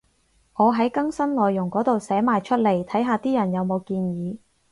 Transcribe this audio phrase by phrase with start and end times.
[0.55, 4.35] 我喺更新內容嗰度寫埋出嚟，睇下啲人有冇建議